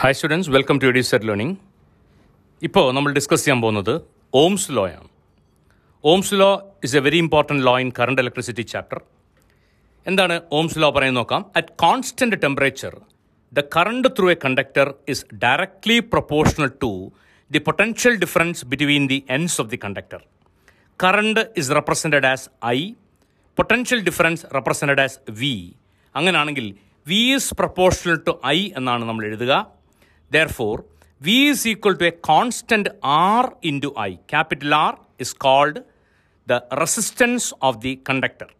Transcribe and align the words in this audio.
Hi 0.00 0.16
students 0.16 0.50
welcome 0.54 0.76
to 0.80 0.86
Edusat 0.90 1.26
learning 1.28 1.54
ഇപ്പോൾ 2.62 2.86
നമ്മൾ 2.96 3.10
discuss 3.18 3.42
ചെയ്യാൻ 3.44 3.60
പോകുന്നത് 3.62 3.92
ഓംസ് 4.40 4.72
ലോ 4.76 4.82
ആണ്. 4.96 5.06
Ohm's 6.04 6.34
law 6.40 6.48
is 6.86 6.96
a 6.98 7.00
very 7.06 7.18
important 7.24 7.62
law 7.68 7.72
in 7.82 7.90
current 7.98 8.20
electricity 8.22 8.64
chapter 8.72 8.98
എന്താണ് 10.06 10.34
Ohm's 10.58 10.78
law 10.82 10.88
പറയുന്നത് 10.96 11.20
നോക്കാം. 11.20 11.42
At 11.60 11.72
constant 11.84 12.38
temperature 12.42 12.94
the 13.52 13.62
current 13.76 14.08
through 14.18 14.26
a 14.34 14.36
conductor 14.44 14.90
is 15.14 15.24
directly 15.44 15.96
proportional 16.14 16.70
to 16.84 16.92
the 17.50 17.62
potential 17.68 18.16
difference 18.24 18.66
between 18.72 19.06
the 19.12 19.18
ends 19.36 19.58
of 19.64 19.70
the 19.74 19.78
conductor 19.86 20.20
current 21.00 21.42
is 21.62 21.70
represented 21.78 22.28
as 22.32 22.46
I 22.74 22.78
potential 23.58 24.02
difference 24.10 24.44
represented 24.58 25.04
as 25.06 25.18
V 25.40 25.54
അങ്ങനെയാണെങ്കിൽ 26.14 26.68
V 27.06 27.22
is 27.38 27.50
proportional 27.62 28.18
to 28.28 28.34
I 28.56 28.58
എന്നാണ് 28.80 29.02
നമ്മൾ 29.08 29.24
എഴുതുക. 29.30 29.52
Therefore 30.48 30.84
V 31.22 31.36
is 31.48 31.68
equal 31.68 31.96
to 31.96 32.04
a 32.04 32.10
constant 32.10 32.90
R 33.04 33.52
into 33.82 33.94
I 34.00 34.14
capital 34.14 34.74
R 34.74 34.94
is 35.20 35.36
called 35.36 35.80
the 36.48 36.52
resistance 36.52 37.54
of 37.62 37.78
the 37.78 38.02
conductor 38.08 38.50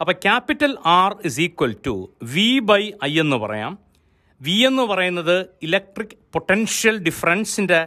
അപ്പോൾ 0.00 0.12
capital 0.12 0.78
R 0.84 1.16
is 1.24 1.40
equal 1.40 1.76
to 1.86 1.94
V 2.22 2.58
by 2.58 2.90
I 3.04 3.20
എന്ന് 3.20 3.36
പറയാം. 3.36 3.78
V 4.40 4.52
എന്ന് 4.52 4.82
പറയുന്നത് 4.82 5.46
electric 5.62 6.16
potential 6.32 6.98
ഡിഫറൻസിന്റെ 6.98 7.86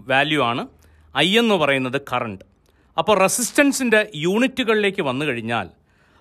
value 0.00 0.42
ആണ്. 0.42 0.68
I 1.16 1.38
എന്ന് 1.38 1.54
പറയുന്നത് 1.54 2.00
current 2.12 2.44
അപ്പോൾ 2.98 3.18
റെസിസ്റ്റൻസിന്റെ 3.18 4.10
യൂണിറ്റുകളിലേക്ക് 4.14 5.02
വന്നു 5.02 5.24
കഴിഞ്ഞാൽ 5.24 5.70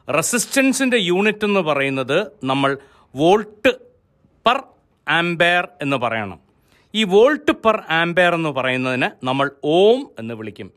റെസിസ്റ്റൻസിന്റെ 0.07 0.97
യൂണിറ്റ് 0.97 1.45
എന്ന് 1.45 1.59
പറയുന്നത് 1.59 2.31
നമ്മൾ 2.43 2.77
വോൾട്ട് 3.15 3.71
പെർ 4.45 4.63
ആംബെയർ 5.09 5.67
എന്ന് 5.81 5.97
പറയണം. 5.97 6.39
ഈ 6.95 7.03
വോൾട്ട് 7.03 7.51
പെർ 7.51 7.83
ആംബെയർ 7.89 8.33
എന്ന് 8.33 8.49
പറയുന്നതിന് 8.49 9.25
നമ്മൾ 9.25 9.51
ഓം 9.63 10.07
എന്ന് 10.19 10.33
വിളിക്കും. 10.33 10.71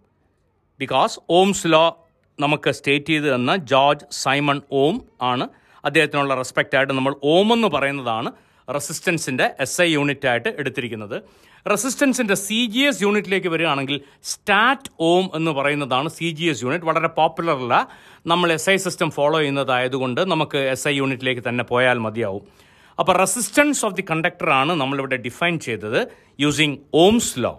ബിക്കോസ് 0.81 1.21
ഓംസ് 1.31 1.67
ലോ 1.67 2.07
നമുക്ക് 2.41 2.71
സ്റ്റേറ്റ് 2.71 3.07
ചെയ്ത് 3.07 3.35
തന്ന 3.35 3.57
ജോർജ് 3.57 4.05
സൈമൺ 4.11 4.61
ഓം 4.73 5.05
ആണ്. 5.23 5.49
അദ്ദേഹത്തിനുള്ള 5.85 6.35
റെസ്പെക്റ്റ് 6.35 6.77
ആയിട്ട് 6.77 6.93
നമ്മൾ 6.93 7.15
ഓം 7.25 7.53
എന്ന് 7.53 7.69
പറയുന്നതാണ് 7.69 8.33
റെസിസ്റ്റൻസിന്റെ 8.75 9.51
എസ് 9.61 9.83
ഐ 9.83 9.93
യൂണിറ്റ് 9.93 10.29
ആയിട്ട് 10.29 10.49
എടുത്തിരിക്കുന്നത്. 10.49 11.23
റെസിസ്റ്റൻസിന്റെ 11.71 12.35
സി 12.35 12.67
ജി 12.67 12.81
എസ് 12.81 13.03
യൂണിറ്റിലേക്ക് 13.03 13.49
വരികയാണെങ്കിൽ 13.49 14.01
സ്റ്റാറ്റ് 14.23 14.91
ഓം 15.01 15.31
എന്ന് 15.35 15.51
പറയുന്നതാണ് 15.51 16.09
സി 16.09 16.31
ജി 16.31 16.45
എസ് 16.45 16.65
യൂണിറ്റ് 16.65 16.85
വളരെ 16.85 17.09
പോപ്പുലർ 17.09 17.57
അല്ല. 17.57 17.89
നമ്മൾ 18.27 18.53
എസ് 18.53 18.71
ഐ 18.71 18.77
സിസ്റ്റം 18.77 19.11
ഫോളോ 19.11 19.39
ചെയ്യുന്നതായതുകൊണ്ട് 19.39 20.31
നമുക്ക് 20.31 20.59
എസ് 20.59 20.89
ഐ 20.89 20.97
യൂണിറ്റിലേക്ക് 20.97 21.49
തന്നെ 21.49 21.65
പോയാൽ 21.65 21.99
മതിയാവും. 21.99 22.72
അപ്പോൾ 23.03 23.17
റെസിസ്റ്റൻസ് 23.17 23.81
ഓഫ് 23.85 23.95
ദി 23.95 24.05
കണ്ടക്ടറാണ് 24.11 24.73
നമ്മളിവിടെ 24.75 25.17
ഡിഫൈൻ 25.25 25.55
ചെയ്തത് 25.59 26.01
യൂസിങ് 26.39 26.77
ഓംസ് 27.01 27.33
ലോ 27.39 27.53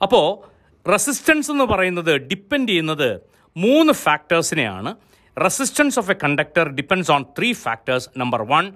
അപ്പോൾ 0.00 0.26
റെസിസ്റ്റൻസ് 0.86 1.48
എന്ന് 1.50 1.64
പറയുന്നത് 1.64 2.12
ഡിപ്പെൻഡ് 2.30 2.68
ചെയ്യുന്നത് 2.68 3.08
മൂന്ന് 3.56 3.92
ഫാക്ടേഴ്സിനെയാണ് 4.02 4.90
resistance 5.36 5.98
of 5.98 6.10
a 6.10 6.16
conductor 6.16 6.68
depends 6.72 7.10
on 7.10 7.24
three 7.38 7.48
factors 7.62 8.08
number 8.18 8.42
one 8.44 8.66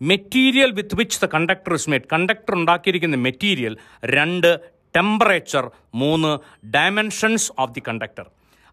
material 0.00 0.70
with 0.70 0.96
which 0.96 1.20
the 1.20 1.28
conductor 1.34 1.74
is 1.74 1.90
made 1.90 2.08
conductor 2.12 2.54
ഉണ്ടാക്കിയിരിക്കുന്ന 2.54 3.18
മെറ്റീരിയൽ 3.26 3.74
രണ്ട് 4.14 4.50
ടെമ്പറേച്ചർ 4.94 5.64
മൂന്ന് 5.94 6.30
ഡയമെൻഷൻസ് 6.76 7.48
ഓഫ് 7.58 7.72
ദി 7.74 7.84
കണ്ടക്ടർ 7.88 8.26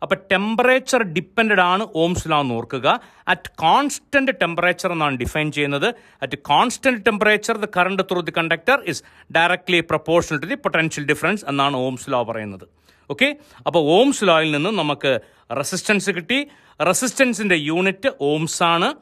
അപ്പോൾ 0.06 0.18
ടെമ്പറേച്ചർ 0.32 1.04
ഡിപ്പെൻഡ് 1.04 1.62
ആണ് 1.62 1.84
ഓംസ് 1.96 2.32
ലോ 2.32 2.40
എന്ന് 2.42 2.56
ഓർക്കുക. 2.56 2.88
അറ്റ് 3.28 3.52
കോൺസ്റ്റന്റ് 3.60 4.34
ടെമ്പറേച്ചർ 4.42 4.92
എന്നാണ് 4.92 5.16
define 5.18 5.52
ചെയ്യുന്നത്. 5.52 5.88
At 6.22 6.38
constant 6.38 7.06
temperature 7.06 7.58
the 7.58 7.68
current 7.78 8.04
through 8.12 8.22
the 8.22 8.34
conductor 8.38 8.80
is 8.86 9.04
directly 9.36 9.80
proportional 9.80 10.40
to 10.40 10.46
the 10.46 10.56
potential 10.56 11.06
difference 11.06 11.46
എന്നാണ് 11.48 11.78
ഓംസ് 11.78 12.10
ലോ 12.10 12.24
പറയുന്നത്. 12.24 12.66
ഓക്കെ 13.10 13.36
അപ്പോൾ 13.68 13.80
ഓംസ് 13.80 14.24
ലോയിൽ 14.24 14.52
നിന്ന് 14.52 14.70
നമുക്ക് 14.70 15.20
റെസിസ്റ്റൻസ് 15.58 16.12
കിട്ടി. 16.12 16.48
റെസിസ്റ്റൻസിന്റെ 16.88 17.56
യൂണിറ്റ് 17.56 18.12
ഓംസ് 18.22 18.64
ആണ്. 18.64 18.94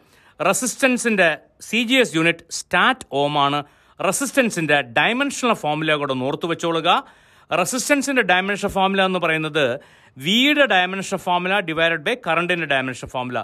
റെസിസ്റ്റൻസിന്റെ 0.46 1.38
C 1.62 1.84
G 1.84 1.96
S 1.96 2.16
unit 2.16 2.46
statohm 3.12 3.38
ആണ്. 3.38 3.64
റെസിസ്റ്റൻസിന്റെ 4.06 4.82
ഡയമെൻഷണൽ 4.82 5.54
ഫോമുല 5.54 5.96
കൂടെ 5.96 6.14
ഓർത്തു 6.14 6.48
വെച്ചോളുക. 6.48 7.04
റെസിസ്റ്റൻസിന്റെ 7.60 8.22
ഡയമെൻഷൻ 8.22 8.70
ഫോമുല 8.70 9.02
എന്ന് 9.06 9.20
പറയുന്നത് 9.20 9.80
വിയുടെ 10.18 10.66
ഡയമെൻഷൻ 10.66 11.18
ഫോർമുല 11.18 11.60
ഡിവൈഡഡ് 11.60 12.04
ബൈ 12.04 12.16
കറണ്ടിന്റെ 12.28 12.66
dimension 12.66 13.08
formula 13.08 13.40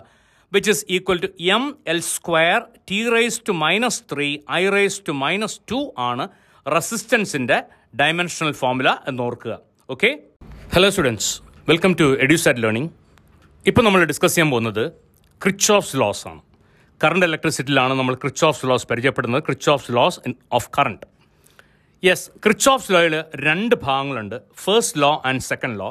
which 0.53 0.71
is 0.71 0.85
equal 0.89 1.19
to 1.25 1.29
M 1.57 1.77
L 1.87 1.99
square 1.99 2.61
T 2.91 3.09
raise 3.09 3.41
to 3.47 3.51
minus 3.51 4.03
three 4.13 4.37
I 4.51 4.69
raise 4.69 5.01
to 5.07 5.11
minus 5.11 5.59
two 5.71 5.93
ആണ് 5.97 6.29
റെസിസ്റ്റൻസിന്റെ 6.65 7.63
ഡയമെൻഷണൽ 8.01 8.51
ഫോർമുല 8.51 8.89
എന്ന് 9.07 9.23
ഓർക്കുക 9.23 9.59
okay 9.89 10.19
hello 10.73 10.89
students 10.89 11.41
welcome 11.69 11.93
to 11.93 12.03
Edusat 12.03 12.59
learning 12.59 12.89
ഇപ്പോൾ 13.67 13.81
നമ്മൾ 13.81 14.05
discuss 14.05 14.35
ചെയ്യാൻ 14.35 14.51
പോകുന്നത് 14.51 14.83
ക്രിച്ച് 15.43 15.97
loss 16.01 16.27
ആണ്. 16.27 16.41
കറണ്ട് 17.03 17.25
ഇലക്ട്രിസിറ്റിയിലാണ് 17.25 17.93
നമ്മൾ 17.93 18.15
ക്രിച്ച് 18.15 18.45
ഓഫ്സ് 18.45 18.65
ലോസ് 18.65 18.87
പരിചയപ്പെടുന്നത്. 18.87 19.43
Kirchhoff's 19.69 19.91
laws 19.91 20.19
of 20.51 20.69
current 20.77 21.05
yes 22.03 22.29
Kirchhoff's 22.69 22.91
ലോയിൽ 22.91 23.23
രണ്ട് 23.35 23.75
ഭാഗങ്ങളുണ്ട്. 23.75 24.41
First 24.63 24.99
law 25.01 25.21
and 25.25 25.41
second 25.41 25.79
law 25.79 25.89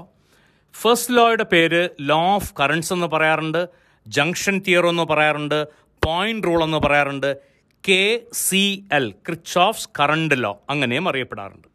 first 0.74 1.14
ലോയുടെ 1.16 1.44
പേര് 1.44 1.80
ലോ 2.00 2.20
ഓഫ് 2.34 2.52
കറൻസ് 2.60 2.92
എന്ന് 2.92 3.06
പറയാറുണ്ട് 3.06 3.60
ജംഗ്ഷൻ 4.06 4.56
തിയറോ 4.66 4.90
എന്ന് 4.90 5.02
പറയാറുണ്ട് 5.02 5.58
പോയിന്റ് 6.02 6.46
റൂൾ 6.46 6.60
എന്ന് 6.64 6.78
പറയാറുണ്ട് 6.78 7.30
K 7.84 8.02
C 8.42 8.62
L 8.92 9.06
Kirchhoff's 9.58 9.88
current 9.98 10.34
law 10.44 10.52
അങ്ങനെയും 10.70 11.08
അറിയപ്പെടാറുണ്ട്. 11.08 11.66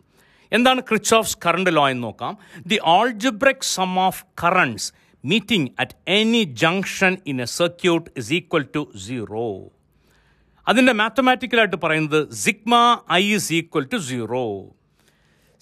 എന്താണ് 0.51 0.81
ക്രിച്ച് 0.81 1.13
ഓഫ്സ് 1.15 1.37
കറണ്ട് 1.45 1.71
ലോ 1.75 1.83
എന്ന് 1.89 2.03
നോക്കാം. 2.03 2.33
The 2.67 2.77
algebraic 2.95 3.67
sum 3.75 3.93
of 3.99 4.23
currents 4.43 4.89
meeting 5.23 5.69
at 5.79 5.95
any 6.17 6.43
junction 6.63 7.17
in 7.31 7.39
a 7.41 7.49
circuit 7.59 8.09
is 8.17 8.31
equal 8.39 8.65
to 8.75 8.83
zero 9.07 9.47
അതിന്റെ 10.67 10.93
മാത്തമാറ്റിക്കലായിട്ട് 10.93 11.79
പറയുന്നത് 11.85 12.19
sigma 12.43 12.75
I 13.11 13.23
is 13.37 13.51
equal 13.53 13.85
to 13.93 13.99
zero 14.11 14.45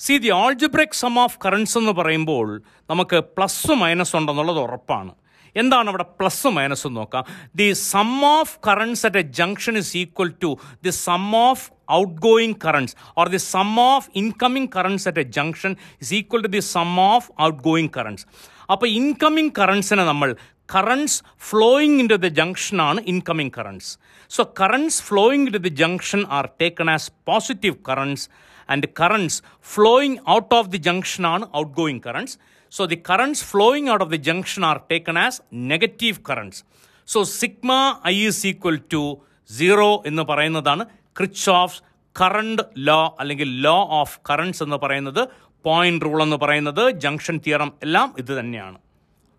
C 0.04 0.14
the 0.24 0.30
algebraic 0.42 0.96
sum 1.00 1.16
of 1.24 1.38
currents 1.46 1.76
എന്ന് 1.80 1.94
പറയുമ്പോൾ 1.98 2.48
നമുക്ക് 2.92 3.18
plus 3.38 3.74
minus 3.82 4.14
ഉണ്ടെന്നുള്ളത് 4.20 4.60
ഉറപ്പാണ്. 4.68 5.12
എന്താണ് 5.56 5.88
അവിടെ 5.92 6.06
പ്ലസ് 6.20 6.50
മൈനസ് 6.58 6.90
നോക്കാം? 6.98 7.24
The 7.60 7.68
sum 7.92 8.12
of 8.38 8.54
currents 8.68 9.04
at 9.08 9.20
a 9.22 9.26
junction 9.40 9.76
is 9.82 9.92
equal 10.02 10.30
to 10.44 10.50
the 10.86 10.92
sum 11.06 11.26
of 11.48 11.66
outgoing 12.28 12.58
currents 12.66 12.94
or 13.18 13.28
the 13.36 13.42
sum 13.54 13.72
of 13.86 14.08
incoming 14.22 14.70
currents 14.78 15.06
at 15.12 15.22
a 15.26 15.28
junction 15.38 15.74
is 16.04 16.14
equal 16.20 16.44
to 16.48 16.52
the 16.58 16.64
sum 16.74 16.94
of 17.06 17.28
outgoing 17.70 17.92
currents 17.98 18.26
അപ്പോൾ 18.74 18.90
incoming 19.00 19.54
കറൻസിനെ 19.60 20.06
നമ്മൾ 20.12 20.30
currents 20.76 21.18
flowing 21.50 21.98
into 22.14 22.18
the 22.26 22.32
junction 22.42 22.82
ആണ് 22.90 23.00
incoming 23.14 23.54
currents 23.58 23.90
so 24.32 24.44
currents 24.62 25.00
flowing 25.10 25.48
to 25.56 25.62
the 25.68 25.74
junction 25.84 26.22
are 26.38 26.46
taken 26.62 26.90
as 26.96 27.10
positive 27.30 27.78
currents 27.90 28.28
and 28.72 28.90
currents 29.00 29.38
flowing 29.68 30.18
out 30.30 30.56
of 30.60 30.70
the 30.70 30.82
junction 30.90 31.26
ആണ് 31.28 31.46
outgoing 31.72 32.00
currents 32.00 32.36
so 32.72 32.86
the 32.86 32.98
currents 33.10 33.44
flowing 33.46 33.90
out 33.92 34.04
of 34.06 34.12
the 34.12 34.22
junction 34.30 34.66
are 34.66 34.80
taken 34.92 35.20
as 35.20 35.40
negative 35.72 36.20
currents 36.30 36.60
so 37.08 37.24
sigma 37.34 37.72
I 38.06 38.16
is 38.28 38.42
equal 38.48 38.78
to 38.94 39.04
zero 39.50 39.90
എന്ന് 40.06 40.24
പറയുന്നതാണ് 40.24 40.84
ക്രിച്ച് 41.18 41.50
of 41.54 41.78
current 42.16 42.62
law 42.88 43.02
അല്ലെങ്കിൽ 43.20 43.50
law 43.62 43.78
of 44.00 44.20
currents 44.30 44.64
എന്ന് 44.64 44.78
പറയുന്നത് 44.78 45.22
point 45.66 46.06
rule 46.06 46.20
എന്ന് 46.24 46.38
പറയുന്നത് 46.38 46.84
junction 47.04 47.38
theorem 47.38 47.74
എല്ലാം 47.84 48.08
ഇത് 48.18 48.40
തന്നെയാണ്. 48.40 48.78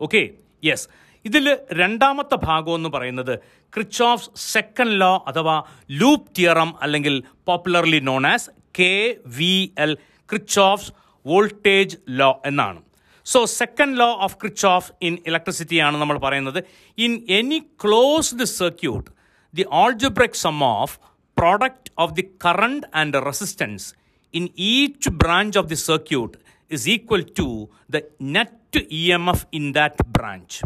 ഓക്കെ 0.01 0.21
യെസ് 0.63 0.87
ഇതിൽ 1.25 1.45
രണ്ടാമത്തെ 1.73 2.37
ഭാഗം 2.45 2.75
എന്ന് 2.75 2.89
പറയുന്നത് 2.89 3.33
ക്രിച്ച് 3.73 4.03
ഓഫ് 4.03 4.29
സെക്കൻഡ് 4.53 5.01
ലോ 5.01 5.25
അഥവാ 5.29 5.57
ലൂപ്പ് 5.91 6.31
തിയറം 6.39 6.75
അല്ലെങ്കിൽ 6.83 7.15
popularly 7.49 8.01
known 8.01 8.27
as 8.27 8.49
K 8.79 8.95
V 9.39 9.55
L 9.85 9.93
Kirchhoff's 10.31 10.61
of 10.71 10.89
voltage 11.27 11.97
law 12.21 12.31
എന്നാണ്. 12.51 12.81
So 13.27 13.41
second 13.61 13.99
law 14.01 14.09
of 14.27 14.37
Kirchhoff's 14.43 14.67
of 14.67 14.91
in 15.09 15.15
electricity 15.31 15.79
ആണ് 15.87 15.97
നമ്മൾ 16.03 16.17
പറയുന്നത്. 16.27 16.61
In 16.99 17.13
any 17.39 17.59
closed 17.85 18.47
circuit 18.61 19.09
the 19.55 19.65
algebraic 19.83 20.39
sum 20.45 20.59
of 20.71 20.97
product 21.37 21.93
of 22.05 22.15
the 22.19 22.25
current 22.45 22.87
and 23.01 23.21
resistance 23.29 23.87
in 24.35 24.45
each 24.73 25.11
branch 25.23 25.59
of 25.59 25.69
the 25.69 25.79
circuit 25.89 26.35
is 26.71 26.87
equal 26.97 27.23
to 27.41 27.49
the 27.97 28.01
net 28.37 28.83
E 29.01 29.03
M 29.19 29.27
F 29.35 29.47
in 29.61 29.65
that 29.79 30.07
branch 30.17 30.59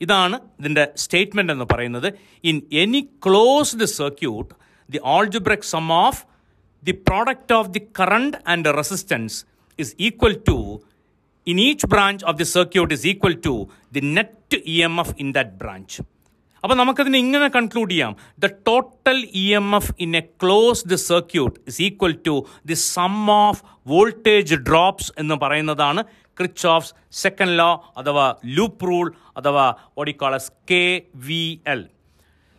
ഇതാണ് 0.00 0.36
ഇതിന്റെ 0.60 0.84
statement 1.02 1.52
എന്ന് 1.52 1.66
പറയുന്നത്. 1.72 2.08
In 2.44 2.56
any 2.82 3.00
closed 3.26 3.86
circuit 4.00 4.50
the 4.88 4.98
algebraic 5.16 5.68
sum 5.74 5.86
of 6.04 6.22
product 6.84 7.54
of 7.54 7.68
the 7.68 7.82
current 8.00 8.36
and 8.46 8.76
resistance 8.76 9.44
is 9.78 9.94
equal 9.98 10.42
to 10.48 10.82
in 11.46 11.60
each 11.60 11.86
branch 11.86 12.24
of 12.24 12.38
the 12.38 12.44
circuit 12.44 12.94
is 12.94 13.06
equal 13.06 13.40
to 13.40 13.68
the 13.92 14.00
net 14.00 14.56
E 14.56 14.82
M 14.82 15.00
F 15.00 15.14
in 15.18 15.32
that 15.32 15.50
branch 15.50 16.02
അപ്പോൾ 16.64 16.76
നമുക്കതിനെ 16.76 17.18
ഇങ്ങനെ 17.18 17.48
conclude 17.48 17.90
ചെയ്യാം. 17.90 18.16
The 18.38 18.46
total 18.46 19.28
E 19.34 19.54
M 19.54 19.76
F 19.76 19.92
in 20.00 20.16
a 20.16 20.20
closed 20.20 20.94
circuit 20.94 21.60
is 21.66 21.82
equal 21.82 22.18
to 22.26 22.46
the 22.66 22.74
sum 22.74 23.30
of 23.30 23.64
voltage 23.88 24.54
drops 24.54 25.12
എന്ന് 25.18 25.34
പറയുന്നതാണ് 25.34 26.02
ക്രിച്ച് 26.38 26.66
of 26.66 26.92
second 27.12 27.58
law 27.58 27.92
അഥവാ 27.96 28.34
loop 28.44 28.86
rule 28.86 29.14
അഥവാ 29.36 29.74
ഓഡിക്കോളസ് 29.98 30.52
K 30.70 31.02
V 31.14 31.60
L 31.66 31.88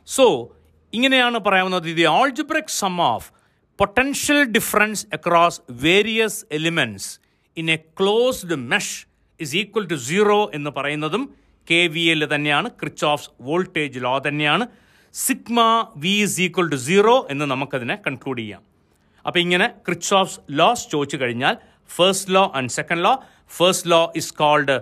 so 0.05 0.53
ഇങ്ങനെയാണ് 0.93 1.39
പറയാവുന്നത്. 1.39 1.83
The 1.83 2.03
algebraic 2.03 2.67
sum 2.67 3.01
of 3.01 3.31
potential 3.79 4.39
difference 4.55 5.03
across 5.15 5.59
various 5.83 6.39
elements 6.57 7.09
in 7.57 7.67
a 7.75 7.79
closed 7.99 8.55
mesh 8.71 8.95
is 9.39 9.53
equal 9.61 9.85
to 9.91 9.97
zero 10.07 10.37
എന്ന് 10.57 10.71
പറയുന്നതും 10.77 11.23
K 11.67 11.81
V 11.95 12.03
L 12.13 12.21
തന്നെയാണ് 12.33 12.67
ക്രിച്ച് 12.81 13.05
ഓഫ് 13.05 13.27
വോൾട്ടേജ് 13.47 13.99
ലോ 14.05 14.13
തന്നെയാണ്. 14.27 14.65
Sigma 15.13 15.59
V 16.03 16.13
is 16.25 16.39
equal 16.45 16.67
to 16.73 16.79
zero 16.87 17.15
എന്ന് 17.29 17.45
നമുക്കതിനെ 17.45 17.95
conclude 18.05 18.41
ചെയ്യാം. 18.41 18.61
അപ്പോൾ 19.25 19.39
ഇങ്ങനെ 19.39 19.67
ക്രിച്ച് 19.87 20.13
of 20.19 20.35
laws 20.59 20.85
ചോദിച്ചു 20.91 21.17
കഴിഞ്ഞാൽ 21.17 21.55
first 21.89 22.33
law 22.35 22.43
and 22.59 22.73
second 22.77 23.03
law 23.07 23.13
first 23.57 23.89
law 23.91 24.01
is 24.15 24.33
called 24.33 24.77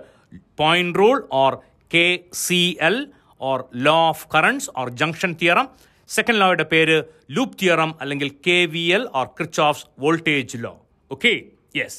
point 0.60 0.98
rule 0.98 1.18
or 1.42 1.54
K 1.94 2.06
C 2.44 2.62
L 2.88 2.96
or 3.40 3.58
law 3.86 3.96
of 4.08 4.24
currents 4.34 4.70
or 4.76 4.88
junction 5.02 5.32
theorem 5.42 5.68
second 6.08 6.40
ലോയുടെ 6.40 6.64
പേര് 6.64 6.96
loop 7.30 7.58
theorem 7.58 7.94
അല്ലെങ്കിൽ 8.00 8.28
K 8.46 8.58
V 8.66 8.84
L 8.90 9.04
or 9.14 9.26
Kirchhoff's 9.36 9.60
of 9.60 9.82
voltage 9.98 10.58
law 10.64 10.74
okay 11.10 11.32
yes 11.76 11.98